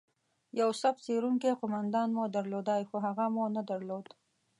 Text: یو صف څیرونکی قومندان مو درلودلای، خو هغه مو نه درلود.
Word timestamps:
یو 0.59 0.69
صف 0.81 0.95
څیرونکی 1.05 1.51
قومندان 1.61 2.09
مو 2.15 2.23
درلودلای، 2.35 2.83
خو 2.89 2.95
هغه 3.05 3.25
مو 3.33 3.43
نه 3.55 3.61
درلود. 3.69 4.05